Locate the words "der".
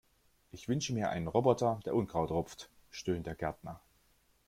1.85-1.93, 3.27-3.35